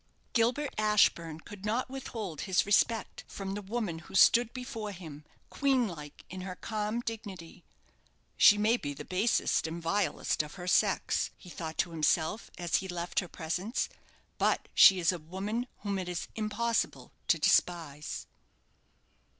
[0.33, 5.87] Gilbert Ashburne could not withhold his respect from the woman who stood before him, queen
[5.87, 7.63] like in her calm dignity.
[8.35, 12.77] "She may be the basest and vilest of her sex," he thought to himself, as
[12.77, 13.89] he left her presence;
[14.39, 18.25] "but she is a woman whom it is impossible to despise."